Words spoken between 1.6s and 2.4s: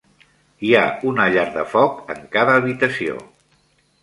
foc en